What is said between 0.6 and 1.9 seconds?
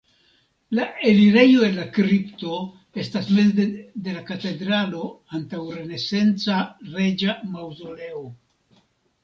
La elirejo el la